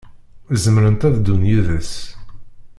[0.63, 1.93] Zemrent ad ddun yid-s.